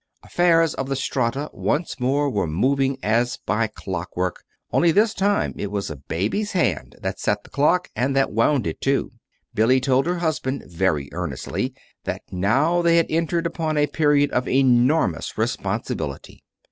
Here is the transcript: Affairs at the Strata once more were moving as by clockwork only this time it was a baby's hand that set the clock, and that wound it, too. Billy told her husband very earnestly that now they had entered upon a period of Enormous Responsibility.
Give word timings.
Affairs 0.23 0.73
at 0.73 0.87
the 0.87 0.95
Strata 0.95 1.47
once 1.53 1.99
more 1.99 2.27
were 2.27 2.47
moving 2.47 2.97
as 3.03 3.37
by 3.37 3.67
clockwork 3.67 4.43
only 4.71 4.91
this 4.91 5.13
time 5.13 5.53
it 5.57 5.69
was 5.69 5.91
a 5.91 5.95
baby's 5.95 6.53
hand 6.53 6.95
that 7.03 7.19
set 7.19 7.43
the 7.43 7.51
clock, 7.51 7.91
and 7.95 8.15
that 8.15 8.31
wound 8.31 8.65
it, 8.65 8.81
too. 8.81 9.11
Billy 9.53 9.79
told 9.79 10.07
her 10.07 10.17
husband 10.17 10.63
very 10.65 11.07
earnestly 11.11 11.75
that 12.05 12.23
now 12.31 12.81
they 12.81 12.97
had 12.97 13.11
entered 13.11 13.45
upon 13.45 13.77
a 13.77 13.85
period 13.85 14.31
of 14.31 14.47
Enormous 14.47 15.37
Responsibility. 15.37 16.41